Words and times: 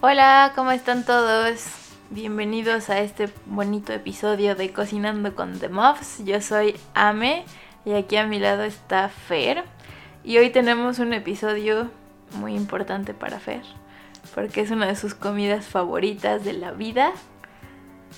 Hola, 0.00 0.52
¿cómo 0.54 0.70
están 0.70 1.04
todos? 1.04 1.66
Bienvenidos 2.10 2.88
a 2.88 3.00
este 3.00 3.28
bonito 3.46 3.92
episodio 3.92 4.54
de 4.54 4.72
Cocinando 4.72 5.34
con 5.34 5.58
The 5.58 5.70
Muffs. 5.70 6.24
Yo 6.24 6.40
soy 6.40 6.76
Ame 6.94 7.44
y 7.84 7.94
aquí 7.94 8.16
a 8.16 8.24
mi 8.24 8.38
lado 8.38 8.62
está 8.62 9.08
Fer. 9.08 9.64
Y 10.22 10.38
hoy 10.38 10.50
tenemos 10.50 11.00
un 11.00 11.14
episodio 11.14 11.90
muy 12.36 12.54
importante 12.54 13.12
para 13.12 13.40
Fer, 13.40 13.64
porque 14.36 14.60
es 14.60 14.70
una 14.70 14.86
de 14.86 14.94
sus 14.94 15.16
comidas 15.16 15.66
favoritas 15.66 16.44
de 16.44 16.52
la 16.52 16.70
vida. 16.70 17.10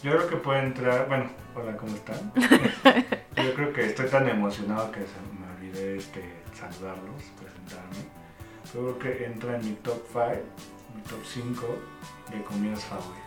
Yo 0.03 0.11
creo 0.11 0.29
que 0.29 0.37
puede 0.37 0.61
entrar, 0.61 1.09
bueno, 1.09 1.31
hola, 1.55 1.79
¿cómo 1.79 1.97
están? 1.97 2.31
Yo 3.43 3.55
creo 3.55 3.73
que 3.73 3.87
estoy 3.87 4.11
tan 4.11 4.29
emocionado 4.29 4.93
que 4.93 5.01
me 5.01 5.51
olvidé 5.57 5.97
este, 5.97 6.43
saludarlos, 6.53 7.23
presentarme. 7.41 8.05
Yo 8.75 8.99
creo 8.99 8.99
que 8.99 9.25
entra 9.25 9.57
en 9.57 9.65
mi 9.65 9.73
top 9.77 10.03
5 10.13 10.80
mi 10.95 11.03
top 11.03 11.21
5 11.25 11.67
de 12.31 12.43
comidas 12.45 12.85
favoritas. 12.85 13.21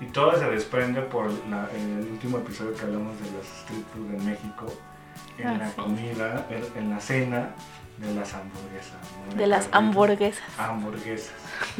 Y 0.00 0.06
todo 0.06 0.38
se 0.38 0.48
desprende 0.48 1.02
por 1.02 1.30
la, 1.48 1.68
el 1.74 2.08
último 2.12 2.38
episodio 2.38 2.74
que 2.74 2.82
hablamos 2.82 3.20
de 3.20 3.30
los 3.32 3.46
street 3.60 3.84
food 3.92 4.14
en 4.14 4.24
México, 4.26 4.66
en 5.38 5.46
Ah, 5.48 5.58
la 5.58 5.68
sí. 5.68 5.74
comida, 5.76 6.46
en, 6.76 6.90
la 6.90 7.00
cena 7.00 7.50
de 7.96 8.14
las 8.14 8.32
hamburguesas. 8.34 8.96
¿no? 9.30 9.34
De 9.36 9.46
las 9.48 9.68
hamburguesas. 9.72 10.44
Hamburguesas. 10.58 11.34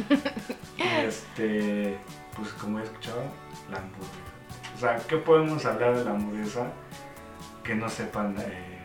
y 0.77 0.83
este, 1.05 1.97
pues 2.35 2.49
como 2.53 2.79
he 2.79 2.83
escuchado, 2.83 3.23
la 3.71 3.77
hamburguesa. 3.77 4.75
O 4.75 4.79
sea, 4.79 4.97
¿qué 5.07 5.15
podemos 5.17 5.65
hablar 5.65 5.97
de 5.97 6.03
la 6.05 6.11
hamburguesa 6.11 6.71
que 7.63 7.75
no 7.75 7.87
sepan, 7.89 8.35
eh, 8.39 8.81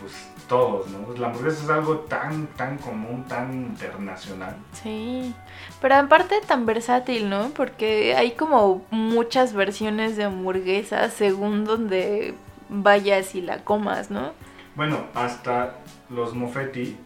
pues 0.00 0.12
todos, 0.48 0.88
¿no? 0.88 1.14
La 1.16 1.28
hamburguesa 1.28 1.64
es 1.64 1.70
algo 1.70 1.98
tan, 2.00 2.46
tan 2.48 2.78
común, 2.78 3.24
tan 3.28 3.52
internacional. 3.52 4.56
Sí, 4.72 5.34
pero 5.80 5.96
aparte 5.96 6.40
tan 6.46 6.66
versátil, 6.66 7.28
¿no? 7.28 7.50
Porque 7.50 8.14
hay 8.14 8.32
como 8.32 8.84
muchas 8.90 9.52
versiones 9.52 10.16
de 10.16 10.24
hamburguesas 10.24 11.12
según 11.12 11.64
donde 11.64 12.34
vayas 12.68 13.34
y 13.34 13.40
la 13.40 13.64
comas, 13.64 14.10
¿no? 14.10 14.32
Bueno, 14.76 14.98
hasta 15.14 15.76
los 16.10 16.34
Moffetti 16.34 16.96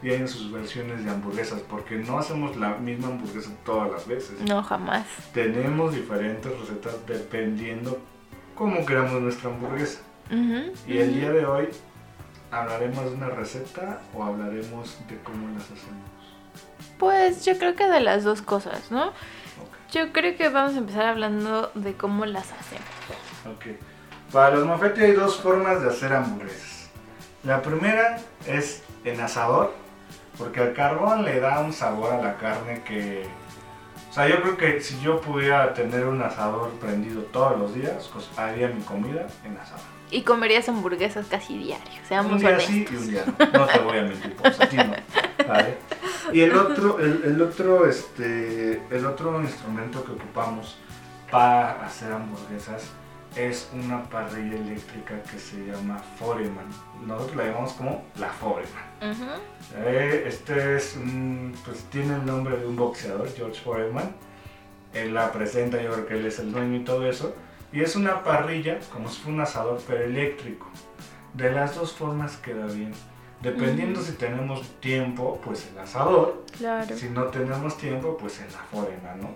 tienen 0.00 0.28
sus 0.28 0.52
versiones 0.52 1.04
de 1.04 1.10
hamburguesas 1.10 1.60
porque 1.60 1.96
no 1.96 2.18
hacemos 2.18 2.56
la 2.56 2.76
misma 2.76 3.08
hamburguesa 3.08 3.50
todas 3.64 3.90
las 3.90 4.06
veces. 4.06 4.40
No, 4.40 4.62
jamás. 4.62 5.06
Tenemos 5.32 5.94
diferentes 5.94 6.52
recetas 6.60 6.94
dependiendo 7.06 7.98
cómo 8.54 8.84
queramos 8.84 9.20
nuestra 9.20 9.50
hamburguesa. 9.50 10.00
Y 10.86 10.98
el 10.98 11.14
día 11.14 11.30
de 11.30 11.44
hoy 11.44 11.68
hablaremos 12.54 13.04
de 13.04 13.16
una 13.16 13.28
receta 13.28 14.00
o 14.14 14.22
hablaremos 14.22 14.98
de 15.08 15.18
cómo 15.22 15.48
las 15.48 15.64
hacemos. 15.64 16.08
Pues 16.98 17.44
yo 17.44 17.58
creo 17.58 17.74
que 17.74 17.86
de 17.86 18.00
las 18.00 18.24
dos 18.24 18.42
cosas, 18.42 18.90
¿no? 18.90 19.08
Ok. 19.08 19.92
Yo 19.92 20.12
creo 20.12 20.36
que 20.36 20.48
vamos 20.48 20.74
a 20.74 20.78
empezar 20.78 21.06
hablando 21.06 21.70
de 21.74 21.94
cómo 21.94 22.26
las 22.26 22.52
hacemos. 22.52 22.86
ok. 23.46 23.76
Para 24.32 24.56
los 24.56 24.66
Moffetti 24.66 25.00
hay 25.00 25.12
dos 25.12 25.36
formas 25.36 25.82
de 25.82 25.88
hacer 25.88 26.12
hamburguesas. 26.12 26.90
La 27.44 27.62
primera 27.62 28.18
es 28.46 28.82
en 29.04 29.20
asador, 29.20 29.72
porque 30.38 30.62
el 30.62 30.72
carbón 30.74 31.24
le 31.24 31.40
da 31.40 31.60
un 31.60 31.72
sabor 31.72 32.12
a 32.12 32.22
la 32.22 32.36
carne 32.36 32.82
que... 32.82 33.26
O 34.10 34.12
sea, 34.12 34.28
yo 34.28 34.40
creo 34.42 34.56
que 34.56 34.80
si 34.80 35.00
yo 35.00 35.20
pudiera 35.20 35.74
tener 35.74 36.06
un 36.06 36.22
asador 36.22 36.70
prendido 36.80 37.22
todos 37.22 37.58
los 37.58 37.74
días, 37.74 38.08
pues 38.12 38.30
haría 38.36 38.68
mi 38.68 38.80
comida 38.82 39.26
en 39.44 39.56
asador. 39.56 39.84
Y 40.14 40.22
comerías 40.22 40.68
hamburguesas 40.68 41.26
casi 41.28 41.58
diario, 41.58 41.84
Un 42.02 42.08
seamos 42.08 42.40
día 42.40 42.50
honestos. 42.50 42.66
sí 42.74 42.86
y 42.90 42.96
un 42.96 43.10
día 43.10 43.24
no. 43.26 43.58
No 43.58 43.66
te 43.66 43.78
voy 43.80 43.98
a 43.98 44.02
mentir, 44.02 44.36
pues 44.36 44.60
a 44.60 44.68
ti 44.68 44.76
no. 44.76 44.94
¿vale? 45.48 45.76
Y 46.32 46.40
el 46.40 46.56
otro, 46.56 46.98
el, 47.00 47.22
el 47.24 47.42
otro, 47.42 47.86
este, 47.88 48.80
el 48.90 49.06
otro 49.06 49.40
instrumento 49.42 50.04
que 50.04 50.12
ocupamos 50.12 50.76
para 51.30 51.84
hacer 51.84 52.12
hamburguesas 52.12 52.84
es 53.36 53.68
una 53.74 54.04
parrilla 54.04 54.56
eléctrica 54.56 55.20
que 55.24 55.38
se 55.38 55.56
llama 55.66 55.98
Foreman. 56.18 56.66
Nosotros 57.04 57.36
la 57.36 57.44
llamamos 57.46 57.72
como 57.72 58.04
la 58.18 58.28
Foreman. 58.28 58.84
Eh, 59.76 60.24
Este 60.28 60.76
es 60.76 60.96
un, 60.96 61.54
pues 61.64 61.80
tiene 61.90 62.14
el 62.14 62.24
nombre 62.24 62.56
de 62.56 62.66
un 62.66 62.76
boxeador, 62.76 63.28
George 63.36 63.60
Foreman. 63.60 64.14
Él 64.92 65.12
la 65.12 65.32
presenta, 65.32 65.82
yo 65.82 65.90
creo 65.92 66.06
que 66.06 66.14
él 66.14 66.26
es 66.26 66.38
el 66.38 66.52
dueño 66.52 66.76
y 66.76 66.84
todo 66.84 67.04
eso. 67.08 67.34
Y 67.74 67.80
es 67.82 67.96
una 67.96 68.22
parrilla, 68.22 68.78
como 68.92 69.08
si 69.08 69.20
fuera 69.20 69.34
un 69.34 69.40
asador, 69.40 69.80
pero 69.86 70.04
eléctrico. 70.04 70.68
De 71.32 71.50
las 71.50 71.74
dos 71.74 71.92
formas 71.92 72.36
queda 72.36 72.66
bien. 72.66 72.92
Dependiendo 73.42 73.98
Ujú. 73.98 74.10
si 74.10 74.16
tenemos 74.16 74.62
tiempo, 74.78 75.40
pues 75.44 75.68
el 75.72 75.78
asador. 75.80 76.44
Claro. 76.56 76.96
Si 76.96 77.08
no 77.08 77.24
tenemos 77.24 77.76
tiempo, 77.76 78.16
pues 78.16 78.40
en 78.40 78.46
la 78.52 78.60
Foreman, 78.70 79.20
¿no? 79.20 79.30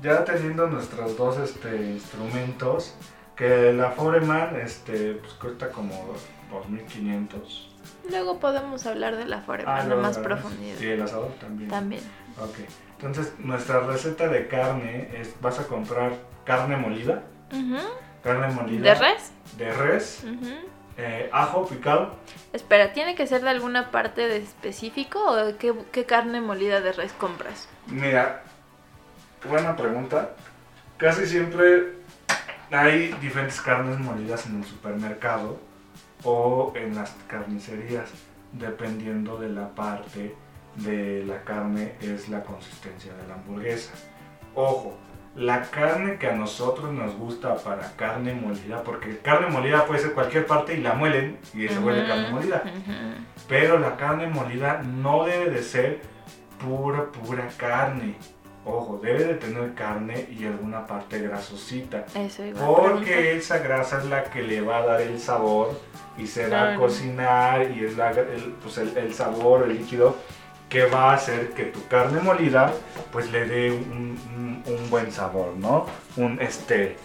Ya 0.00 0.24
teniendo 0.24 0.68
nuestros 0.68 1.16
dos 1.16 1.36
este, 1.38 1.90
instrumentos, 1.90 2.94
que 3.34 3.72
la 3.72 3.90
Foreman 3.90 4.54
este, 4.60 5.14
pues, 5.14 5.32
cuesta 5.32 5.70
como 5.70 6.14
2500. 6.52 7.70
Luego 8.08 8.38
podemos 8.38 8.86
hablar 8.86 9.16
de 9.16 9.26
la 9.26 9.40
forma 9.40 9.80
Ah, 9.80 9.84
más 9.96 10.18
profundidad. 10.18 10.76
Sí, 10.78 10.86
el 10.88 11.02
asador 11.02 11.32
también. 11.40 11.68
También. 11.68 12.02
Ok. 12.40 12.56
Entonces, 12.98 13.32
nuestra 13.40 13.80
receta 13.80 14.28
de 14.28 14.46
carne 14.46 15.10
es, 15.20 15.34
vas 15.40 15.58
a 15.58 15.66
comprar 15.66 16.12
carne 16.44 16.76
molida, 16.76 17.24
Carne 18.22 18.48
molida 18.48 18.82
¿De 18.82 18.94
res? 18.94 19.32
de 19.58 19.72
res, 19.72 20.24
eh, 20.96 21.28
ajo 21.32 21.66
picado. 21.66 22.14
Espera, 22.52 22.92
¿tiene 22.92 23.14
que 23.14 23.26
ser 23.26 23.42
de 23.42 23.50
alguna 23.50 23.90
parte 23.90 24.28
de 24.28 24.38
específico 24.38 25.22
o 25.24 25.34
de 25.36 25.56
qué, 25.56 25.74
qué 25.90 26.04
carne 26.04 26.40
molida 26.40 26.80
de 26.80 26.92
res 26.92 27.12
compras? 27.12 27.68
Mira, 27.86 28.42
buena 29.48 29.76
pregunta. 29.76 30.30
Casi 30.96 31.26
siempre 31.26 31.94
hay 32.70 33.12
diferentes 33.20 33.60
carnes 33.60 33.98
molidas 33.98 34.46
en 34.46 34.60
el 34.60 34.64
supermercado 34.64 35.58
o 36.24 36.72
en 36.76 36.94
las 36.94 37.14
carnicerías, 37.26 38.08
dependiendo 38.52 39.38
de 39.38 39.48
la 39.48 39.68
parte 39.74 40.34
de 40.76 41.24
la 41.26 41.42
carne 41.42 41.96
es 42.00 42.28
la 42.28 42.42
consistencia 42.42 43.12
de 43.14 43.26
la 43.26 43.34
hamburguesa. 43.34 43.92
Ojo, 44.54 44.96
la 45.34 45.62
carne 45.62 46.16
que 46.18 46.26
a 46.28 46.32
nosotros 46.34 46.92
nos 46.92 47.14
gusta 47.16 47.56
para 47.56 47.92
carne 47.96 48.34
molida, 48.34 48.82
porque 48.82 49.18
carne 49.18 49.46
molida 49.48 49.86
puede 49.86 50.00
ser 50.00 50.12
cualquier 50.12 50.46
parte 50.46 50.74
y 50.74 50.80
la 50.82 50.92
muelen 50.94 51.38
y 51.54 51.68
se 51.68 51.78
vuelve 51.78 52.06
carne 52.06 52.30
molida. 52.30 52.62
Pero 53.48 53.78
la 53.78 53.96
carne 53.96 54.26
molida 54.26 54.82
no 54.82 55.24
debe 55.24 55.50
de 55.50 55.62
ser 55.62 56.00
pura, 56.64 57.06
pura 57.06 57.48
carne. 57.56 58.14
Ojo, 58.64 59.00
debe 59.02 59.24
de 59.24 59.34
tener 59.34 59.74
carne 59.74 60.28
y 60.38 60.44
alguna 60.44 60.86
parte 60.86 61.18
grasosita. 61.18 62.04
Eso 62.14 62.44
preguntar. 62.54 62.92
Porque 62.92 63.36
esa 63.36 63.58
grasa 63.58 63.98
es 63.98 64.04
la 64.04 64.24
que 64.24 64.42
le 64.42 64.60
va 64.60 64.78
a 64.78 64.86
dar 64.86 65.00
el 65.00 65.18
sabor 65.18 65.80
y 66.16 66.26
se 66.28 66.48
va 66.48 66.74
a 66.74 66.76
cocinar 66.76 67.70
y 67.72 67.84
es 67.84 67.96
la- 67.96 68.10
el, 68.12 68.54
pues 68.62 68.78
el, 68.78 68.96
el 68.96 69.12
sabor, 69.14 69.64
el 69.64 69.78
líquido 69.78 70.16
que 70.72 70.86
va 70.86 71.10
a 71.10 71.14
hacer 71.16 71.50
que 71.50 71.64
tu 71.64 71.86
carne 71.86 72.22
molida 72.22 72.72
pues 73.12 73.30
le 73.30 73.44
dé 73.44 73.70
un, 73.70 74.18
buen 74.88 75.12
sabor, 75.12 75.54
¿no? 75.56 75.86
Un 76.16 76.40
este, 76.40 76.96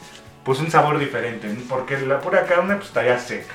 pues 0.43 0.59
un 0.59 0.71
sabor 0.71 0.99
diferente, 0.99 1.53
porque 1.67 1.99
la 1.99 2.19
pura 2.21 2.45
carne 2.45 2.75
pues 2.75 2.87
estaría 2.87 3.19
seca. 3.19 3.53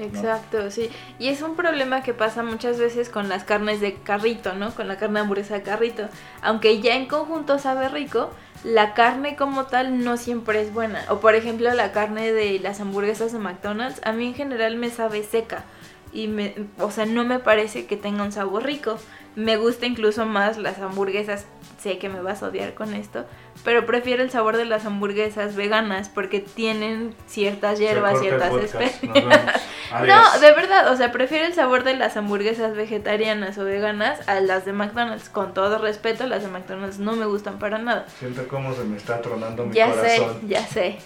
Exacto, 0.00 0.70
sí. 0.70 0.90
Y 1.18 1.28
es 1.28 1.42
un 1.42 1.54
problema 1.54 2.02
que 2.02 2.12
pasa 2.12 2.42
muchas 2.42 2.78
veces 2.78 3.08
con 3.08 3.28
las 3.28 3.44
carnes 3.44 3.80
de 3.80 3.94
carrito, 3.94 4.54
¿no? 4.54 4.74
Con 4.74 4.88
la 4.88 4.96
carne 4.96 5.20
hamburguesa 5.20 5.54
de 5.54 5.62
carrito. 5.62 6.08
Aunque 6.42 6.80
ya 6.80 6.96
en 6.96 7.06
conjunto 7.06 7.58
sabe 7.58 7.88
rico, 7.88 8.30
la 8.64 8.94
carne 8.94 9.36
como 9.36 9.66
tal 9.66 10.02
no 10.02 10.16
siempre 10.16 10.60
es 10.60 10.72
buena. 10.72 11.04
O 11.08 11.20
por 11.20 11.36
ejemplo 11.36 11.72
la 11.72 11.92
carne 11.92 12.32
de 12.32 12.58
las 12.58 12.80
hamburguesas 12.80 13.32
de 13.32 13.38
McDonald's, 13.38 14.00
a 14.04 14.12
mí 14.12 14.26
en 14.26 14.34
general 14.34 14.76
me 14.76 14.90
sabe 14.90 15.22
seca. 15.22 15.64
Y 16.12 16.26
me, 16.28 16.54
o 16.78 16.90
sea, 16.90 17.06
no 17.06 17.24
me 17.24 17.38
parece 17.38 17.86
que 17.86 17.96
tenga 17.96 18.24
un 18.24 18.32
sabor 18.32 18.64
rico. 18.64 18.98
Me 19.34 19.56
gusta 19.56 19.86
incluso 19.86 20.26
más 20.26 20.58
las 20.58 20.78
hamburguesas. 20.78 21.46
Sé 21.80 21.98
que 21.98 22.08
me 22.08 22.20
vas 22.22 22.42
a 22.44 22.46
odiar 22.46 22.74
con 22.74 22.94
esto, 22.94 23.24
pero 23.64 23.86
prefiero 23.86 24.22
el 24.22 24.30
sabor 24.30 24.56
de 24.56 24.64
las 24.64 24.86
hamburguesas 24.86 25.56
veganas 25.56 26.08
porque 26.08 26.38
tienen 26.38 27.12
ciertas 27.26 27.80
hierbas, 27.80 28.20
ciertas. 28.20 28.52
Adiós. 29.92 30.16
No, 30.34 30.40
de 30.40 30.52
verdad, 30.52 30.92
o 30.92 30.96
sea, 30.96 31.10
prefiero 31.10 31.44
el 31.44 31.54
sabor 31.54 31.82
de 31.82 31.94
las 31.94 32.16
hamburguesas 32.16 32.76
vegetarianas 32.76 33.58
o 33.58 33.64
veganas 33.64 34.28
a 34.28 34.40
las 34.40 34.64
de 34.64 34.72
McDonald's. 34.72 35.28
Con 35.28 35.54
todo 35.54 35.78
respeto, 35.78 36.26
las 36.28 36.42
de 36.44 36.48
McDonald's 36.50 36.98
no 37.00 37.16
me 37.16 37.26
gustan 37.26 37.58
para 37.58 37.78
nada. 37.78 38.06
Siento 38.18 38.46
cómo 38.46 38.72
se 38.74 38.84
me 38.84 38.96
está 38.96 39.20
tronando 39.20 39.66
mi 39.66 39.74
Ya 39.74 39.90
corazón. 39.90 40.36
sé, 40.40 40.46
ya 40.46 40.66
sé. 40.66 40.96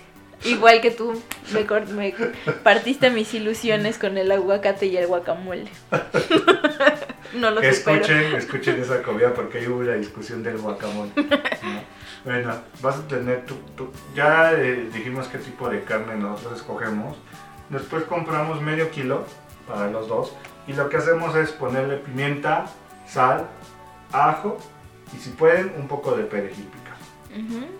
Igual 0.45 0.83
que 0.83 0.91
tú, 0.91 1.21
me, 1.55 1.65
me 1.95 2.13
partiste 2.63 3.09
mis 3.09 3.33
ilusiones 3.33 3.99
con 3.99 4.19
el 4.19 4.31
aguacate 4.31 4.87
y 4.87 4.97
el 4.99 5.07
guacamole. 5.07 5.71
no 7.35 7.51
lo 7.51 7.61
Que 7.61 7.73
supero. 7.73 7.97
escuchen, 8.03 8.35
escuchen 8.37 8.81
esa 8.81 9.03
comida 9.03 9.33
porque 9.35 9.59
ahí 9.59 9.67
hubo 9.69 9.83
la 9.83 9.95
discusión 9.95 10.43
del 10.43 10.59
guacamole. 10.59 11.11
¿no? 11.17 11.97
Bueno, 12.25 12.55
vas 12.83 12.97
a 12.97 13.07
tener 13.09 13.45
tu, 13.47 13.55
tu- 13.77 13.93
ya 14.15 14.53
eh, 14.53 14.89
dijimos 14.93 15.29
qué 15.29 15.39
tipo 15.39 15.69
de 15.69 15.83
carne 15.85 16.17
nosotros 16.17 16.59
escogemos. 16.61 17.17
Después 17.71 18.05
compramos 18.05 18.61
medio 18.61 18.91
kilo 18.91 19.25
para 19.69 19.91
los 19.91 20.09
dos 20.09 20.33
y 20.67 20.73
lo 20.73 20.89
que 20.89 20.97
hacemos 20.97 21.35
es 21.37 21.51
ponerle 21.53 21.97
pimienta, 21.99 22.67
sal, 23.07 23.47
ajo 24.13 24.59
y 25.17 25.19
si 25.21 25.31
pueden 25.31 25.73
un 25.79 25.87
poco 25.89 26.17
de 26.17 26.25
perejil 26.25 26.65
picado. 26.65 26.97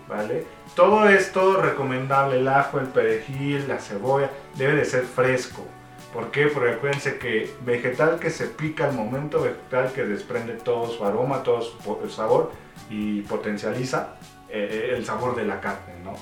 ¿vale? 0.07 0.45
Todo 0.75 1.09
esto 1.09 1.59
recomendable, 1.61 2.37
el 2.39 2.47
ajo, 2.47 2.79
el 2.79 2.87
perejil, 2.87 3.67
la 3.67 3.79
cebolla, 3.79 4.29
debe 4.55 4.75
de 4.75 4.85
ser 4.85 5.03
fresco. 5.03 5.65
¿Por 6.13 6.31
qué? 6.31 6.47
Porque 6.47 6.71
acuérdense 6.71 7.17
que 7.17 7.53
vegetal 7.65 8.19
que 8.19 8.29
se 8.29 8.47
pica 8.47 8.85
al 8.87 8.93
momento, 8.93 9.41
vegetal 9.41 9.91
que 9.93 10.03
desprende 10.03 10.53
todo 10.53 10.87
su 10.89 11.03
aroma, 11.05 11.43
todo 11.43 11.61
su 11.61 12.09
sabor 12.09 12.51
y 12.89 13.21
potencializa 13.21 14.15
eh, 14.49 14.93
el 14.95 15.05
sabor 15.05 15.35
de 15.35 15.45
la 15.45 15.59
carne, 15.59 15.93
¿no? 16.03 16.13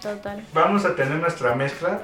Total. 0.00 0.44
Vamos 0.52 0.84
a 0.84 0.96
tener 0.96 1.18
nuestra 1.18 1.54
mezcla, 1.54 2.02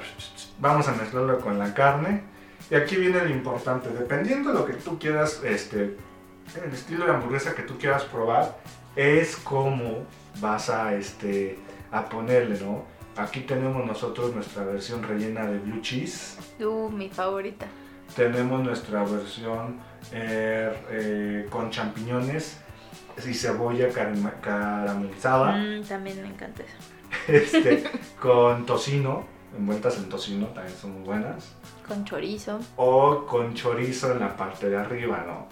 vamos 0.59 0.87
a 0.87 0.93
mezclarlo 0.93 1.39
con 1.39 1.59
la 1.59 1.73
carne. 1.73 2.23
Y 2.71 2.75
aquí 2.75 2.95
viene 2.95 3.19
lo 3.19 3.29
importante, 3.29 3.89
dependiendo 3.89 4.53
de 4.53 4.59
lo 4.59 4.65
que 4.65 4.73
tú 4.73 4.97
quieras, 4.99 5.41
este, 5.43 5.97
el 6.63 6.73
estilo 6.73 7.05
de 7.05 7.11
hamburguesa 7.11 7.55
que 7.55 7.63
tú 7.63 7.77
quieras 7.77 8.03
probar, 8.05 8.57
es 8.95 9.35
cómo 9.37 10.05
vas 10.39 10.69
a, 10.69 10.93
este, 10.95 11.57
a 11.91 12.05
ponerle, 12.07 12.59
¿no? 12.59 12.85
Aquí 13.19 13.41
tenemos 13.41 13.85
nosotros 13.85 14.33
nuestra 14.33 14.63
versión 14.63 15.03
rellena 15.03 15.45
de 15.45 15.59
blue 15.59 15.81
cheese, 15.81 16.37
Uh, 16.59 16.89
mi 16.89 17.09
favorita. 17.09 17.65
tenemos 18.15 18.63
nuestra 18.63 19.03
versión 19.03 19.77
eh, 20.13 20.71
eh, 20.89 21.47
con 21.49 21.69
champiñones 21.69 22.57
y 23.27 23.33
cebolla 23.33 23.89
caramelizada. 23.89 25.57
Mm, 25.57 25.83
también 25.83 26.21
me 26.21 26.29
encanta 26.29 26.63
eso. 26.63 26.77
este, 27.27 27.83
con 28.21 28.65
tocino, 28.65 29.25
envueltas 29.57 29.97
en 29.97 30.07
tocino, 30.09 30.47
también 30.47 30.77
son 30.77 30.93
muy 30.93 31.03
buenas. 31.03 31.53
Con 31.85 32.05
chorizo. 32.05 32.59
O 32.77 33.25
con 33.25 33.53
chorizo 33.53 34.11
en 34.13 34.19
la 34.19 34.37
parte 34.37 34.69
de 34.69 34.77
arriba, 34.77 35.25
¿no? 35.27 35.47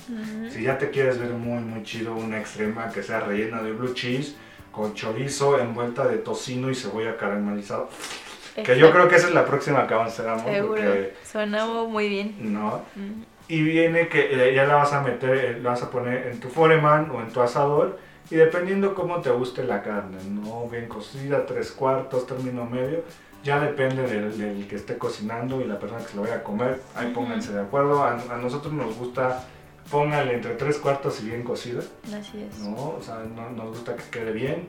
Si 0.49 0.63
ya 0.63 0.77
te 0.77 0.89
quieres 0.91 1.17
ver 1.19 1.31
muy, 1.31 1.59
muy 1.61 1.83
chido, 1.83 2.15
una 2.15 2.39
extrema 2.39 2.89
que 2.89 3.03
sea 3.03 3.21
rellena 3.21 3.61
de 3.61 3.71
blue 3.73 3.93
cheese, 3.93 4.35
con 4.77 4.94
chorizo 4.94 5.59
envuelta 5.59 6.07
de 6.07 6.18
tocino 6.19 6.69
y 6.69 6.75
cebolla 6.75 7.18
caramelizada. 7.18 7.85
Que 8.63 8.77
yo 8.77 8.91
creo 8.91 9.07
que 9.07 9.15
esa 9.15 9.27
es 9.27 9.33
la 9.33 9.45
próxima 9.45 9.85
que 9.88 9.94
vamos 9.95 10.12
a 10.12 10.13
hacer, 10.13 10.27
amor, 10.29 10.51
Seguro. 10.53 10.74
porque, 10.81 11.13
Suena 11.24 11.65
muy 11.65 12.07
bien. 12.09 12.35
¿no? 12.53 12.81
Y 13.47 13.62
viene 13.63 14.07
que 14.07 14.50
eh, 14.50 14.53
ya 14.53 14.65
la 14.65 14.75
vas 14.75 14.94
a 14.94 15.01
meter, 15.01 15.38
eh, 15.38 15.59
la 15.62 15.71
vas 15.71 15.83
a 15.83 15.89
poner 15.89 16.27
en 16.27 16.39
tu 16.39 16.50
foreman 16.50 17.09
o 17.12 17.21
en 17.21 17.27
tu 17.29 17.41
asador. 17.41 17.97
Y 18.29 18.35
dependiendo 18.35 18.94
cómo 18.94 19.21
te 19.21 19.29
guste 19.31 19.63
la 19.63 19.81
carne, 19.81 20.18
¿no? 20.29 20.68
Bien 20.69 20.88
cocida, 20.88 21.45
tres 21.45 21.71
cuartos, 21.71 22.27
término 22.27 22.65
medio. 22.65 23.03
Ya 23.44 23.59
depende 23.59 24.03
del, 24.03 24.38
del 24.38 24.68
que 24.68 24.75
esté 24.75 24.97
cocinando 24.97 25.62
y 25.62 25.65
la 25.65 25.79
persona 25.79 26.01
que 26.03 26.09
se 26.09 26.15
lo 26.18 26.24
vaya 26.24 26.35
a 26.38 26.44
comer. 26.44 26.81
Ahí 26.95 27.12
pónganse 27.13 27.53
de 27.53 27.62
acuerdo. 27.62 28.03
A, 28.03 28.13
a 28.13 28.38
nosotros 28.38 28.74
nos 28.74 28.95
gusta, 28.95 29.45
pónganle 29.92 30.36
entre 30.36 30.56
tres 30.56 30.78
cuartos 30.78 31.22
y 31.22 31.28
bien 31.28 31.44
cocida, 31.44 31.81
Así 32.18 32.42
es. 32.44 32.60
¿no? 32.60 32.75
O 32.75 33.01
sea, 33.01 33.24
no- 33.36 33.50
nos 33.51 33.69
gusta 33.69 33.95
que 33.95 34.04
quede 34.12 34.31
bien. 34.31 34.68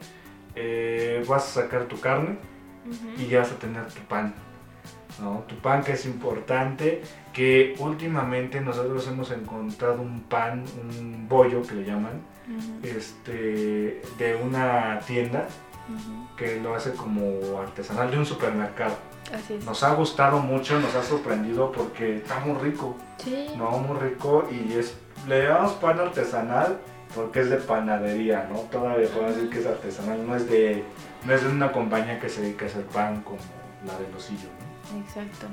Eh, 0.54 1.24
vas 1.28 1.44
a 1.56 1.62
sacar 1.62 1.84
tu 1.86 2.00
carne 2.00 2.36
y 3.18 3.26
ya 3.26 3.40
vas 3.40 3.52
a 3.52 3.58
tener 3.58 3.86
tu 3.86 4.00
pan. 4.02 4.34
¿no? 5.20 5.44
Tu 5.48 5.56
pan 5.56 5.82
que 5.82 5.92
es 5.92 6.06
importante, 6.06 7.02
que 7.32 7.74
últimamente 7.78 8.60
nosotros 8.60 9.06
hemos 9.08 9.30
encontrado 9.32 10.00
un 10.00 10.20
pan, 10.20 10.64
un 10.80 11.26
bollo 11.28 11.62
que 11.62 11.74
le 11.74 11.84
llaman, 11.84 12.20
este, 12.82 14.00
de 14.18 14.34
una 14.42 15.00
tienda 15.06 15.46
Que 16.36 16.60
lo 16.60 16.74
hace 16.74 16.92
como 16.92 17.58
artesanal 17.60 18.10
de 18.10 18.18
un 18.18 18.26
supermercado. 18.26 18.94
Así 19.34 19.54
es. 19.54 19.64
Nos 19.64 19.82
ha 19.82 19.94
gustado 19.94 20.38
mucho, 20.40 20.78
nos 20.80 20.94
ha 20.94 21.02
sorprendido 21.02 21.70
porque 21.72 22.16
está 22.18 22.40
muy 22.40 22.56
rico, 22.58 22.96
Sí. 23.18 23.46
¿no? 23.56 23.70
Muy 23.78 23.98
rico 23.98 24.48
y 24.50 24.72
es, 24.74 24.96
le 25.26 25.44
llamamos 25.44 25.72
pan 25.74 25.98
artesanal 26.00 26.78
porque 27.14 27.40
es 27.40 27.50
de 27.50 27.56
panadería, 27.56 28.48
¿no? 28.50 28.60
Todavía 28.70 29.08
podemos 29.08 29.34
decir 29.36 29.50
que 29.50 29.58
es 29.60 29.66
artesanal, 29.66 30.26
no 30.26 30.36
es 30.36 30.48
de, 30.48 30.84
no 31.24 31.32
es 31.34 31.42
de 31.42 31.48
una 31.50 31.72
compañía 31.72 32.18
que 32.20 32.28
se 32.28 32.42
dedica 32.42 32.66
a 32.66 32.68
hacer 32.68 32.84
pan 32.86 33.22
como 33.22 33.38
la 33.86 33.98
de 33.98 34.10
Losillo, 34.12 34.48
¿no? 34.92 35.00
Exacto. 35.00 35.46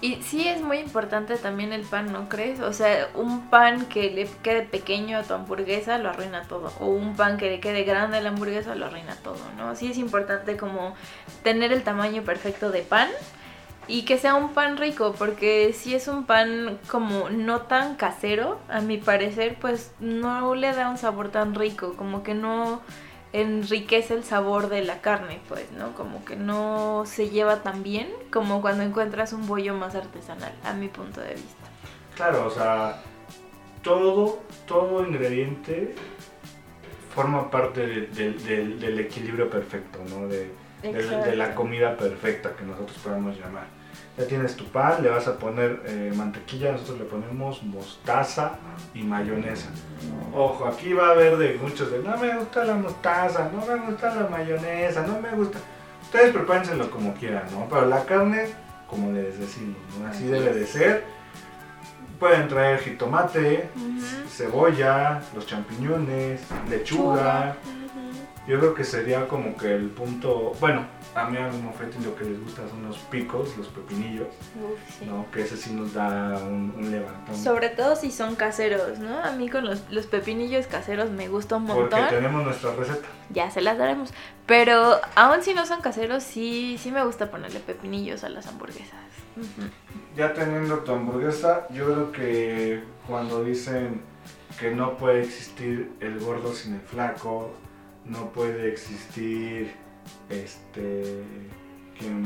Y 0.00 0.22
sí 0.22 0.46
es 0.46 0.60
muy 0.60 0.78
importante 0.78 1.36
también 1.36 1.72
el 1.72 1.82
pan, 1.82 2.12
¿no 2.12 2.28
crees? 2.28 2.60
O 2.60 2.72
sea, 2.72 3.08
un 3.14 3.48
pan 3.48 3.86
que 3.86 4.10
le 4.10 4.28
quede 4.42 4.62
pequeño 4.62 5.18
a 5.18 5.22
tu 5.22 5.34
hamburguesa 5.34 5.98
lo 5.98 6.10
arruina 6.10 6.42
todo. 6.42 6.72
O 6.80 6.86
un 6.86 7.16
pan 7.16 7.36
que 7.36 7.50
le 7.50 7.60
quede 7.60 7.82
grande 7.82 8.18
a 8.18 8.20
la 8.20 8.28
hamburguesa 8.28 8.74
lo 8.74 8.86
arruina 8.86 9.16
todo, 9.16 9.40
¿no? 9.56 9.74
Sí 9.74 9.90
es 9.90 9.98
importante 9.98 10.56
como 10.56 10.94
tener 11.42 11.72
el 11.72 11.82
tamaño 11.82 12.22
perfecto 12.22 12.70
de 12.70 12.82
pan 12.82 13.08
y 13.88 14.02
que 14.02 14.18
sea 14.18 14.34
un 14.34 14.52
pan 14.52 14.76
rico, 14.76 15.14
porque 15.18 15.72
si 15.72 15.94
es 15.94 16.08
un 16.08 16.26
pan 16.26 16.78
como 16.88 17.30
no 17.30 17.62
tan 17.62 17.96
casero, 17.96 18.60
a 18.68 18.80
mi 18.80 18.98
parecer, 18.98 19.56
pues 19.58 19.92
no 19.98 20.54
le 20.54 20.72
da 20.74 20.90
un 20.90 20.98
sabor 20.98 21.30
tan 21.30 21.54
rico, 21.54 21.94
como 21.96 22.22
que 22.22 22.34
no 22.34 22.82
enriquece 23.32 24.14
el 24.14 24.24
sabor 24.24 24.68
de 24.68 24.82
la 24.82 25.00
carne, 25.00 25.40
pues, 25.48 25.70
¿no? 25.72 25.94
Como 25.94 26.24
que 26.24 26.36
no 26.36 27.04
se 27.06 27.28
lleva 27.30 27.62
tan 27.62 27.82
bien 27.82 28.08
como 28.32 28.60
cuando 28.62 28.82
encuentras 28.82 29.32
un 29.32 29.46
bollo 29.46 29.74
más 29.74 29.94
artesanal, 29.94 30.52
a 30.64 30.72
mi 30.72 30.88
punto 30.88 31.20
de 31.20 31.34
vista. 31.34 31.68
Claro, 32.16 32.46
o 32.46 32.50
sea, 32.50 33.02
todo, 33.82 34.40
todo 34.66 35.06
ingrediente 35.06 35.94
forma 37.14 37.50
parte 37.50 37.86
de- 37.86 38.06
de- 38.06 38.32
del- 38.32 38.80
del 38.80 38.98
equilibrio 39.00 39.50
perfecto, 39.50 39.98
¿no? 40.08 40.26
De, 40.28 40.50
la 41.36 41.54
comida 41.54 41.96
perfecta 41.96 42.54
que 42.56 42.64
nosotros 42.64 42.96
podemos 42.98 43.36
llamar. 43.38 43.66
Ya 44.16 44.26
tienes 44.26 44.56
tu 44.56 44.64
pan, 44.64 45.02
le 45.02 45.10
vas 45.10 45.28
a 45.28 45.38
poner 45.38 45.80
eh, 45.86 46.12
mantequilla, 46.14 46.72
nosotros 46.72 46.98
le 46.98 47.04
ponemos 47.04 47.62
mostaza 47.62 48.52
y 48.92 49.02
mayonesa. 49.02 49.68
Ojo, 50.34 50.66
aquí 50.66 50.92
va 50.92 51.08
a 51.08 51.10
haber 51.12 51.36
de 51.36 51.54
muchos 51.62 51.92
de 51.92 52.00
no 52.00 52.16
me 52.16 52.36
gusta 52.36 52.64
la 52.64 52.74
mostaza, 52.74 53.48
no 53.52 53.64
me 53.64 53.86
gusta 53.86 54.14
la 54.14 54.28
mayonesa, 54.28 55.06
no 55.06 55.20
me 55.20 55.30
gusta. 55.30 55.58
Ustedes 56.02 56.32
prepárenselo 56.32 56.90
como 56.90 57.14
quieran, 57.14 57.44
¿no? 57.52 57.68
Pero 57.68 57.86
la 57.86 58.04
carne, 58.04 58.48
como 58.88 59.12
les 59.12 59.38
decimos. 59.38 59.76
Así 60.08 60.24
debe 60.24 60.52
de 60.52 60.66
ser. 60.66 61.17
Pueden 62.18 62.48
traer 62.48 62.80
jitomate, 62.80 63.68
cebolla, 64.28 65.20
los 65.34 65.46
champiñones, 65.46 66.40
lechuga. 66.68 67.56
Yo 68.46 68.58
creo 68.58 68.74
que 68.74 68.82
sería 68.82 69.28
como 69.28 69.54
que 69.58 69.74
el 69.74 69.90
punto. 69.90 70.52
Bueno, 70.58 70.86
a 71.14 71.26
mí 71.28 71.36
a 71.36 71.48
mi 71.48 71.60
Mofetti 71.60 72.02
lo 72.02 72.16
que 72.16 72.24
les 72.24 72.42
gusta 72.42 72.62
son 72.66 72.82
los 72.88 72.96
picos, 72.96 73.54
los 73.58 73.66
pepinillos, 73.68 74.28
Uf, 74.28 74.98
sí. 74.98 75.04
¿no? 75.04 75.30
Que 75.30 75.42
ese 75.42 75.58
sí 75.58 75.70
nos 75.74 75.92
da 75.92 76.38
un, 76.38 76.72
un 76.74 76.90
levantón. 76.90 77.36
Sobre 77.36 77.68
todo 77.68 77.94
si 77.94 78.10
son 78.10 78.36
caseros, 78.36 78.98
¿no? 79.00 79.22
A 79.22 79.32
mí 79.32 79.50
con 79.50 79.66
los, 79.66 79.82
los 79.90 80.06
pepinillos 80.06 80.66
caseros 80.66 81.10
me 81.10 81.28
gusta 81.28 81.56
un 81.56 81.66
porque 81.66 81.96
montón. 81.96 82.08
tenemos 82.08 82.42
nuestra 82.42 82.74
receta. 82.74 83.06
Ya 83.28 83.50
se 83.50 83.60
las 83.60 83.76
daremos. 83.76 84.14
Pero 84.46 84.98
aún 85.14 85.42
si 85.42 85.52
no 85.52 85.66
son 85.66 85.82
caseros, 85.82 86.22
sí, 86.22 86.78
sí 86.80 86.90
me 86.90 87.04
gusta 87.04 87.30
ponerle 87.30 87.60
pepinillos 87.60 88.24
a 88.24 88.30
las 88.30 88.46
hamburguesas. 88.46 88.94
Ujú. 89.36 89.68
Ya 90.18 90.34
teniendo 90.34 90.78
tu 90.80 90.90
hamburguesa, 90.92 91.68
yo 91.70 91.84
creo 91.86 92.12
que 92.12 92.82
cuando 93.06 93.44
dicen 93.44 94.00
que 94.58 94.72
no 94.72 94.96
puede 94.96 95.22
existir 95.22 95.92
el 96.00 96.18
gordo 96.18 96.52
sin 96.52 96.74
el 96.74 96.80
flaco, 96.80 97.52
no 98.04 98.30
puede 98.32 98.68
existir 98.68 99.72
este. 100.28 101.22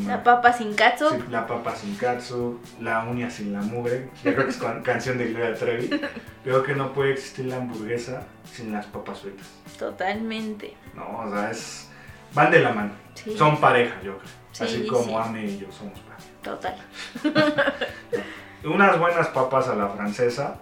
La 0.06 0.22
papa 0.24 0.52
sin 0.52 0.74
katsu. 0.74 1.08
Sí, 1.10 1.16
la 1.30 1.46
papa 1.46 1.74
sin 1.76 1.94
katsu, 1.96 2.58
la 2.80 3.04
uña 3.04 3.30
sin 3.30 3.52
la 3.52 3.60
mugre. 3.60 4.08
Yo 4.24 4.32
creo 4.34 4.44
que 4.46 4.50
es 4.52 4.56
can- 4.58 4.82
canción 4.82 5.18
de 5.18 5.28
Gloria 5.28 5.54
Trevi. 5.54 5.88
Creo 6.44 6.62
que 6.62 6.74
no 6.74 6.92
puede 6.92 7.12
existir 7.12 7.44
la 7.46 7.56
hamburguesa 7.56 8.26
sin 8.52 8.72
las 8.72 8.84
papas 8.86 9.20
fritas. 9.20 9.46
Totalmente. 9.78 10.74
No, 10.94 11.20
o 11.20 11.30
sea, 11.30 11.50
es. 11.50 11.88
Van 12.34 12.50
de 12.50 12.60
la 12.60 12.72
mano. 12.72 12.90
Sí. 13.14 13.36
Son 13.36 13.58
pareja, 13.60 13.96
yo 14.02 14.18
creo. 14.18 14.30
Sí, 14.52 14.64
Así 14.64 14.86
como 14.86 15.04
sí. 15.04 15.14
Ame 15.14 15.44
y 15.44 15.58
yo 15.58 15.66
somos 15.72 15.98
pareja. 16.00 16.28
Total. 16.42 16.76
Unas 18.64 18.98
buenas 18.98 19.28
papas 19.28 19.68
a 19.68 19.74
la 19.74 19.88
francesa, 19.88 20.56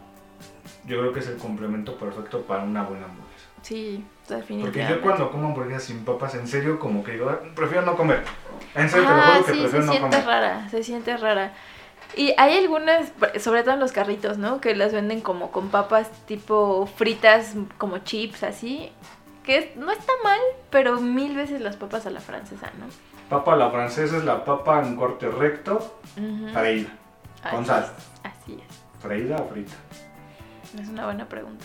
yo 0.87 0.99
creo 1.01 1.13
que 1.13 1.21
es 1.21 1.27
el 1.29 1.37
complemento 1.37 1.97
perfecto 1.97 2.43
para 2.43 2.63
una 2.63 2.83
buena 2.85 3.05
hamburguesa. 3.07 3.31
Sí, 3.63 4.03
Porque 4.27 4.37
definitivamente. 4.41 4.95
yo 4.95 5.01
cuando 5.03 5.31
como 5.31 5.49
hamburguesas 5.49 5.83
sin 5.85 6.05
papas, 6.05 6.35
en 6.35 6.47
serio, 6.49 6.79
como 6.79 7.05
que 7.05 7.13
digo, 7.13 7.29
"Ah, 7.29 7.41
prefiero 7.55 7.83
no 7.83 7.97
comer. 7.97 8.23
En 8.75 8.89
serio, 8.89 9.07
te 9.07 9.13
lo 9.15 9.21
Ah, 9.21 9.33
juro 9.35 9.45
que 9.47 9.53
sí, 9.53 9.57
se 9.59 9.63
prefiero 9.63 9.85
no 9.87 9.93
siente 9.93 10.11
comer. 10.17 10.27
rara, 10.27 10.69
se 10.71 10.83
siente 10.83 11.17
rara. 11.19 11.53
Y 12.17 12.35
hay 12.39 12.57
algunas, 12.59 13.13
sobre 13.39 13.63
todo 13.63 13.75
en 13.75 13.81
los 13.81 13.93
carritos, 13.93 14.39
¿no? 14.39 14.61
Que 14.61 14.75
las 14.75 14.93
venden 14.93 15.21
como 15.21 15.51
con 15.53 15.69
papas 15.69 16.11
tipo 16.27 16.87
fritas, 16.97 17.55
como 17.79 17.99
chips, 17.99 18.43
así. 18.43 18.91
Que 19.45 19.73
no 19.77 19.91
está 19.91 20.13
mal, 20.23 20.39
pero 20.71 21.01
mil 21.01 21.35
veces 21.37 21.61
las 21.61 21.77
papas 21.77 22.07
a 22.07 22.11
la 22.11 22.21
francesa, 22.21 22.71
¿no? 22.79 22.87
Papa 23.29 23.55
a 23.55 23.57
la 23.57 23.71
francesa 23.71 24.17
es 24.17 24.25
la 24.25 24.45
papa 24.45 24.85
en 24.85 24.97
corte 24.97 25.29
recto, 25.29 26.01
freída. 26.53 26.91
con 27.51 27.65
sal. 27.65 27.85
es, 27.85 28.21
Así 28.25 28.55
es. 28.55 29.01
¿Freída 29.01 29.37
o 29.37 29.49
frita? 29.49 29.73
Es 30.81 30.89
una 30.89 31.05
buena 31.07 31.29
pregunta. 31.29 31.65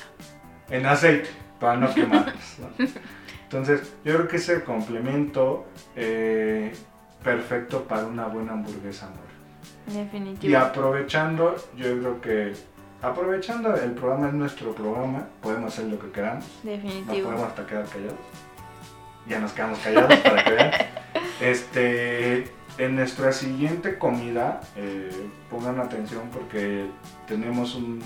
En 0.69 0.85
aceite, 0.85 1.29
para 1.59 1.77
no 1.77 1.93
quemarlas. 1.93 2.57
¿no? 2.59 2.85
Entonces, 3.43 3.93
yo 4.03 4.15
creo 4.15 4.27
que 4.27 4.37
es 4.37 4.49
el 4.49 4.63
complemento 4.63 5.65
eh, 5.95 6.73
perfecto 7.23 7.83
para 7.83 8.05
una 8.05 8.27
buena 8.27 8.53
hamburguesa, 8.53 9.07
amor. 9.07 9.19
Y 9.87 9.93
Definitivamente. 9.97 10.57
aprovechando, 10.57 11.55
yo 11.75 11.97
creo 11.99 12.21
que 12.21 12.53
aprovechando 13.05 13.75
el 13.75 13.91
programa 13.91 14.27
es 14.27 14.33
nuestro 14.33 14.73
programa, 14.73 15.27
podemos 15.41 15.73
hacer 15.73 15.85
lo 15.85 15.99
que 15.99 16.11
queramos, 16.11 16.45
no 16.63 16.71
Definitivo. 16.71 17.29
podemos 17.29 17.47
hasta 17.47 17.65
quedar 17.67 17.85
callados. 17.85 18.19
Ya 19.27 19.39
nos 19.39 19.53
quedamos 19.53 19.79
callados 19.79 20.15
para 20.19 20.43
que 20.43 20.51
vean. 20.51 20.71
Este, 21.41 22.49
en 22.77 22.95
nuestra 22.95 23.33
siguiente 23.33 23.97
comida, 23.97 24.61
eh, 24.77 25.29
pongan 25.49 25.81
atención 25.81 26.29
porque 26.31 26.87
tenemos 27.27 27.75
un, 27.75 28.01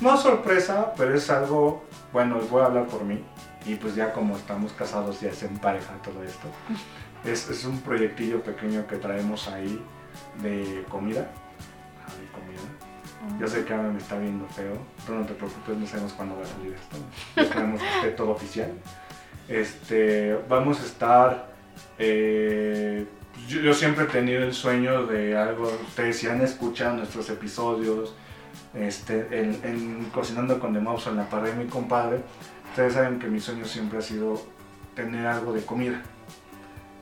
no 0.00 0.16
sorpresa, 0.18 0.92
pero 0.94 1.14
es 1.14 1.30
algo, 1.30 1.84
bueno, 2.12 2.38
voy 2.50 2.60
a 2.60 2.66
hablar 2.66 2.86
por 2.86 3.04
mí. 3.04 3.24
Y 3.64 3.76
pues 3.76 3.94
ya 3.94 4.12
como 4.12 4.36
estamos 4.36 4.72
casados 4.74 5.20
ya 5.20 5.32
se 5.32 5.46
empareja 5.46 5.94
todo 6.02 6.22
esto. 6.22 6.46
Es, 7.24 7.48
es 7.48 7.64
un 7.64 7.80
proyectillo 7.80 8.42
pequeño 8.42 8.86
que 8.86 8.96
traemos 8.96 9.48
ahí 9.48 9.82
de 10.42 10.84
comida. 10.90 11.26
Ah, 12.06 12.12
de 12.20 12.26
comida. 12.30 12.60
Yo 13.40 13.46
sé 13.48 13.64
que 13.64 13.72
ahora 13.72 13.88
me 13.88 13.98
está 13.98 14.18
viendo 14.18 14.46
feo. 14.48 14.76
Tú 15.06 15.14
no 15.14 15.24
te 15.24 15.34
preocupes, 15.34 15.76
no 15.76 15.86
sabemos 15.86 16.12
cuándo 16.12 16.36
va 16.36 16.42
a 16.42 16.46
salir 16.46 16.74
esto. 16.74 16.96
Esperemos 17.36 17.80
que 17.80 17.88
esté 17.88 18.10
todo 18.10 18.30
oficial. 18.30 18.72
Este, 19.48 20.38
vamos 20.48 20.80
a 20.80 20.84
estar. 20.84 21.52
eh, 21.98 23.06
yo, 23.48 23.60
yo 23.60 23.74
siempre 23.74 24.04
he 24.04 24.06
tenido 24.08 24.42
el 24.42 24.54
sueño 24.54 25.06
de 25.06 25.36
algo. 25.36 25.70
Ustedes, 25.88 26.18
si 26.18 26.28
han 26.28 26.40
escuchado 26.40 26.96
nuestros 26.96 27.28
episodios 27.30 28.14
este, 28.74 29.26
en, 29.30 30.10
Cocinando 30.12 30.58
con 30.58 30.72
The 30.72 30.80
Mouse 30.80 31.08
en 31.08 31.16
la 31.16 31.28
pared 31.28 31.52
de 31.52 31.64
mi 31.64 31.70
compadre, 31.70 32.20
ustedes 32.70 32.94
saben 32.94 33.18
que 33.18 33.26
mi 33.26 33.40
sueño 33.40 33.64
siempre 33.64 33.98
ha 33.98 34.02
sido 34.02 34.40
tener 34.94 35.26
algo 35.26 35.52
de 35.52 35.64
comida. 35.64 36.02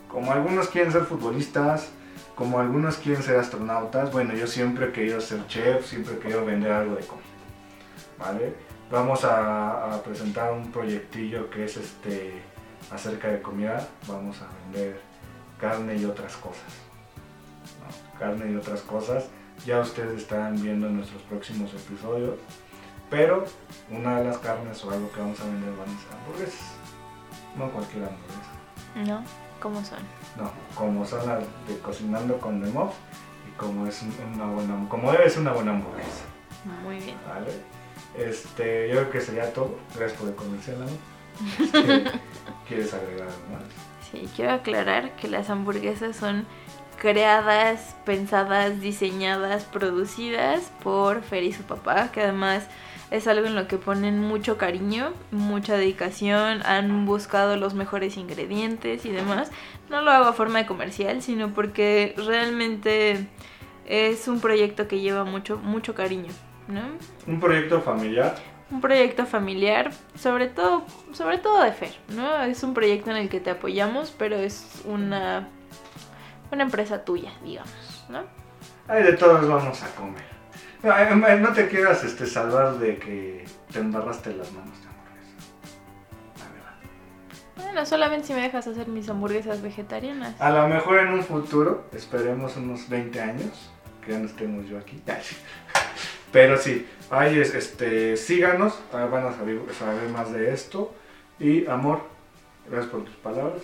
Como 0.09 0.33
algunos 0.33 0.69
quieren 0.69 0.93
ser 0.93 1.05
futbolistas, 1.05 1.91
como 2.35 2.59
algunos 2.59 2.97
quieren 2.97 3.23
ser 3.23 3.37
astronautas, 3.37 4.13
bueno, 4.13 4.35
yo 4.35 4.47
siempre 4.47 4.87
he 4.87 4.93
querido 4.93 5.21
ser 5.21 5.47
chef, 5.47 5.87
siempre 5.87 6.15
he 6.15 6.19
querido 6.19 6.45
vender 6.45 6.73
algo 6.73 6.97
de 6.97 7.05
comida. 7.05 7.27
¿Vale? 8.19 8.55
Vamos 8.91 9.25
a, 9.25 10.01
presentar 10.05 10.53
un 10.53 10.71
proyectillo 10.71 11.49
que 11.49 11.65
es 11.65 11.77
este 11.77 12.43
acerca 12.91 13.29
de 13.29 13.41
comida. 13.41 13.89
Vamos 14.07 14.37
a 14.43 14.49
vender 14.65 15.01
carne 15.59 15.97
y 15.97 16.05
otras 16.05 16.37
cosas. 16.37 16.73
Carne 18.19 18.53
y 18.53 18.57
otras 18.57 18.83
cosas. 18.83 19.29
Ya 19.65 19.81
ustedes 19.81 20.21
estarán 20.21 20.61
viendo 20.61 20.89
en 20.89 20.97
nuestros 20.97 21.23
próximos 21.23 21.73
episodios. 21.73 22.37
Pero 23.09 23.45
una 23.91 24.19
de 24.19 24.25
las 24.25 24.39
carnes 24.39 24.85
o 24.85 24.91
algo 24.91 25.11
que 25.13 25.21
vamos 25.21 25.41
a 25.41 25.45
vender 25.45 25.71
van 25.71 25.89
a 25.89 26.01
ser 26.01 26.13
hamburguesas. 26.19 26.73
No 27.57 27.71
cualquier 27.71 28.05
hamburguesa. 28.05 28.52
¿No? 28.95 29.23
¿Cómo 29.61 29.85
son? 29.85 29.99
No, 30.37 30.51
como 30.75 31.05
son 31.07 31.27
las 31.27 31.41
de 31.69 31.79
cocinando 31.83 32.39
con 32.39 32.61
The 32.63 32.71
Mob 32.71 32.91
y 33.49 33.57
como 33.57 33.87
es 33.87 34.03
un- 34.03 34.15
una 34.35 34.47
buena, 34.47 34.89
como 34.89 35.13
debe 35.13 35.31
ser 35.31 35.41
una 35.41 35.53
buena 35.53 35.71
hamburguesa, 35.73 36.25
Muy 36.85 36.97
bien. 36.99 37.17
¿vale? 37.29 37.53
Este, 38.17 38.89
yo 38.89 38.95
creo 38.97 39.11
que 39.11 39.21
sería 39.21 39.53
todo. 39.53 39.77
Gracias 39.95 40.19
por 40.19 40.29
el 40.29 40.35
comercial, 40.35 40.79
¿no? 40.81 40.87
Este, 41.65 42.11
¿Quieres 42.69 42.93
agregar 42.93 43.29
algo 43.29 43.55
más? 43.55 43.63
Sí, 44.11 44.29
quiero 44.37 44.53
aclarar 44.53 45.13
que 45.17 45.29
las 45.29 45.49
hamburguesas 45.49 46.17
son 46.17 46.45
creadas, 47.01 47.97
pensadas, 48.05 48.81
diseñadas, 48.81 49.65
producidas 49.65 50.71
por 50.83 51.23
Fer 51.23 51.43
y 51.45 51.53
su 51.53 51.63
papá, 51.63 52.11
que 52.13 52.21
además 52.23 52.65
es 53.13 53.29
algo 53.29 53.47
en 53.47 53.55
lo 53.55 53.69
que 53.69 53.77
ponen 53.77 54.19
mucho 54.19 54.57
cariño, 54.57 55.13
mucha 55.31 55.77
dedicación, 55.77 56.63
han 56.65 57.05
buscado 57.05 57.57
los 57.57 57.75
mejores 57.75 58.17
ingredientes 58.17 59.05
y 59.05 59.11
demás. 59.11 59.51
No 59.91 60.01
lo 60.01 60.11
hago 60.11 60.25
a 60.25 60.33
forma 60.33 60.61
de 60.61 60.67
comercial, 60.67 61.21
sino 61.21 61.53
porque 61.53 62.15
realmente 62.17 63.29
es 63.85 64.29
un 64.29 64.41
proyecto 64.41 64.89
que 64.89 65.01
lleva 65.01 65.25
mucho, 65.25 65.59
mucho 65.59 65.95
cariño, 65.95 66.33
¿no? 66.69 66.81
Un 67.27 67.39
proyecto 67.39 67.83
familiar. 67.83 68.35
un 68.71 68.81
proyecto 68.81 69.27
familiar, 69.27 69.93
sobre 70.15 70.47
todo, 70.47 70.85
sobre 71.13 71.37
todo 71.37 71.63
de 71.63 71.73
Fer, 71.73 71.95
¿no? 72.09 72.43
Es 72.43 72.63
un 72.63 72.73
proyecto 72.73 73.11
en 73.11 73.19
el 73.19 73.29
que 73.29 73.41
te 73.41 73.51
apoyamos, 73.51 74.11
pero 74.19 74.37
es 74.37 74.81
una, 74.87 75.49
una 76.51 76.63
empresa 76.63 77.05
tuya, 77.05 77.33
digamos, 77.45 78.07
¿no? 78.09 78.23
Ay, 78.89 79.03
de 79.03 79.13
todos 79.13 79.47
vamos 79.47 79.83
a 79.83 79.95
comer. 79.95 80.32
No, 80.83 81.37
no 81.39 81.53
te 81.53 81.69
quieras 81.69 82.03
este, 82.03 82.27
salvar 82.27 82.79
de 82.79 82.99
que 82.99 83.45
te 83.73 83.79
embarraste 83.79 84.35
las 84.35 84.51
manos 84.53 84.75
de 84.81 84.89
hamburguesa. 84.89 85.37
La 86.39 86.49
verdad. 86.53 86.75
Bueno, 87.57 87.87
solamente 87.87 88.27
si 88.27 88.35
me 88.35 88.43
dejas 88.43 88.67
hacer 88.67 88.89
mis 88.89 89.09
hamburguesas 89.09 89.63
vegetarianas. 89.63 90.41
A 90.41 90.51
lo 90.51 90.67
mejor 90.67 90.99
en 90.99 91.13
un 91.13 91.23
futuro, 91.23 91.85
esperemos 91.93 92.57
unos 92.57 92.89
20 92.89 93.21
años, 93.21 93.71
que 94.05 94.13
ya 94.13 94.19
no 94.19 94.27
estemos 94.27 94.67
yo 94.67 94.77
aquí. 94.77 95.01
Pero 96.33 96.59
sí, 96.59 96.89
ahí 97.11 97.39
es, 97.39 97.55
este, 97.55 98.17
síganos, 98.17 98.81
van 98.93 99.27
a 99.27 99.33
saber, 99.33 99.61
saber 99.79 100.09
más 100.09 100.33
de 100.33 100.53
esto. 100.53 100.93
Y 101.39 101.67
amor, 101.67 102.03
gracias 102.69 102.91
por 102.91 103.05
tus 103.05 103.17
palabras. 103.17 103.63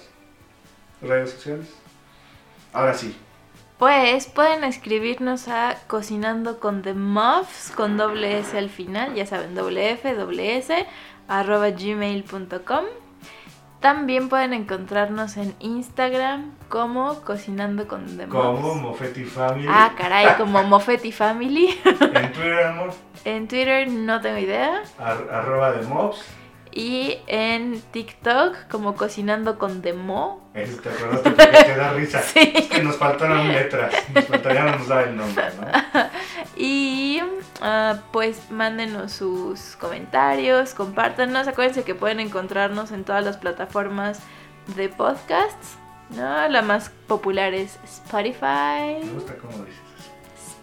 Redes 1.03 1.31
sociales. 1.31 1.69
Ahora 2.73 2.95
sí, 2.95 3.17
Pues 3.79 4.27
pueden 4.27 4.65
escribirnos 4.65 5.47
a 5.47 5.77
cocinando 5.87 6.59
con 6.59 6.83
the 6.83 6.95
muffs 6.95 7.71
con 7.77 7.97
doble 7.97 8.39
S 8.41 8.59
al 8.59 8.71
final, 8.71 9.15
ya 9.15 9.25
saben, 9.25 9.55
doble 9.55 9.91
F, 9.93 10.15
doble 10.15 10.57
S, 10.57 10.85
arroba 11.29 11.71
gmail.com. 11.71 12.85
También 13.79 14.29
pueden 14.29 14.55
encontrarnos 14.55 15.37
en 15.37 15.55
Instagram 15.61 16.51
como 16.69 17.21
cocinando 17.21 17.87
con 17.87 18.17
the 18.19 18.27
como 18.27 18.55
muffs. 18.55 18.83
Mofetti 18.83 19.25
Family. 19.25 19.69
Ah, 19.71 19.93
caray, 19.97 20.35
como 20.37 20.65
Moffetti 20.65 21.13
Family. 21.13 21.79
En 21.85 22.33
Twitter, 22.33 22.65
amor, 22.65 22.91
En 23.25 23.47
Twitter 23.47 23.87
no 23.89 24.21
tengo 24.21 24.39
idea. 24.39 24.83
ar- 24.99 25.29
arroba 25.33 25.71
de 25.71 25.87
mobs. 25.87 26.21
Y 26.79 27.19
en 27.27 27.81
TikTok 27.91 28.69
como 28.71 28.95
cocinando 28.95 29.59
con 29.59 29.83
Demo. 29.83 30.49
Ese 30.55 30.77
te 30.77 30.89
acordaste 30.91 31.31
porque 31.33 31.65
te 31.65 31.77
da 31.77 31.93
risa. 31.93 32.23
Sí. 32.33 32.53
Es 32.55 32.67
que 32.69 32.85
nos 32.85 32.95
faltaron 32.97 33.49
letras, 33.49 33.93
nos 34.15 34.27
faltaría 34.27 34.63
nos 34.77 34.87
da 34.87 35.03
el 35.03 35.17
nombre, 35.17 35.45
¿no? 35.61 35.67
Y 36.57 37.21
ah, 37.63 37.99
pues 38.13 38.51
mándenos 38.51 39.11
sus 39.11 39.75
comentarios, 39.75 40.73
compártanos. 40.75 41.49
Acuérdense 41.49 41.83
que 41.83 41.97
pueden 41.97 42.21
encontrarnos 42.21 42.93
en 42.93 43.03
todas 43.03 43.25
las 43.25 43.39
plataformas 43.39 44.21
de 44.77 44.89
podcasts. 44.89 45.79
¿no? 46.11 46.49
La 46.49 46.63
más 46.63 46.91
popular 47.09 47.55
es 47.55 47.77
Me 47.81 47.87
Spotify. 47.87 49.11
gusta 49.15 49.35
cómo 49.39 49.65
dices 49.65 49.81
eso. 49.99 50.13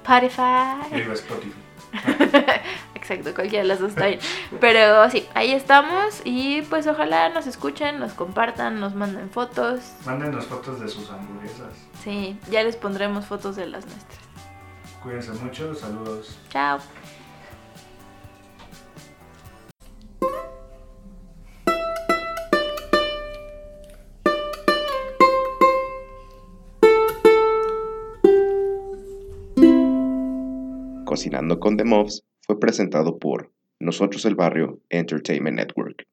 Spotify. 0.01 0.91
Yo 0.91 0.98
digo 0.98 1.12
Spotify. 1.12 1.55
Exacto, 3.08 3.36
cualquiera 3.36 3.62
de 3.62 3.68
las 3.68 3.80
dos 3.80 3.90
está 3.90 4.08
bien. 4.08 4.20
Pero 4.60 5.08
sí, 5.12 5.28
ahí 5.36 5.52
estamos 5.52 6.24
y 6.24 6.64
pues 6.64 6.88
ojalá 6.88 7.30
nos 7.30 7.46
escuchen, 7.46 8.00
nos 8.00 8.14
compartan, 8.14 8.80
nos 8.80 8.96
manden 8.96 9.30
fotos. 9.30 9.94
Mándenos 10.08 10.48
fotos 10.48 10.80
de 10.80 10.88
sus 10.88 11.12
hamburguesas. 11.12 11.72
Sí, 12.04 12.36
ya 12.50 12.64
les 12.64 12.76
pondremos 12.76 13.26
fotos 13.28 13.58
de 13.58 13.68
las 13.68 13.86
nuestras. 13.86 14.20
Cuídense 15.04 15.34
mucho, 15.34 15.76
saludos. 15.76 16.40
Chao. 16.50 16.80
Cocinando 31.06 31.60
con 31.60 31.78
The 31.78 31.84
Mobs 31.84 32.24
fue 32.46 32.60
presentado 32.60 33.18
por 33.18 33.52
Nosotros 33.80 34.25
el 34.25 34.36
Barrio 34.36 34.80
Entertainment 34.90 35.58
Network. 35.58 36.06